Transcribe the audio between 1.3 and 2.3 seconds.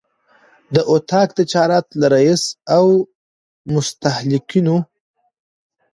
تجارت له